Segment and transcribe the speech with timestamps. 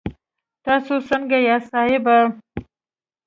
[0.65, 2.17] تاسو سنګه یاست صاحبه